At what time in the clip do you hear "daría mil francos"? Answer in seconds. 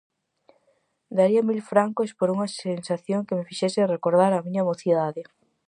1.17-2.09